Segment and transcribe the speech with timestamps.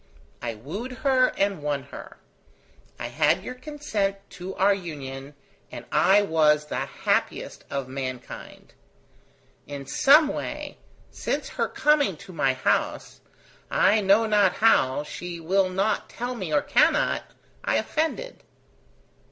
[0.41, 2.17] I wooed her and won her;
[2.97, 5.35] I had your consent to our union,
[5.71, 8.73] and I was the happiest of mankind.
[9.67, 10.79] In some way,
[11.11, 13.21] since her coming to my house,
[13.69, 17.21] I know not how she will not tell me, or cannot
[17.63, 18.41] I offended.